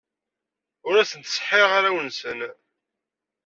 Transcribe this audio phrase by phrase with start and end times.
[0.87, 2.39] Ur asen-ttseḥḥireɣ arraw-nsen.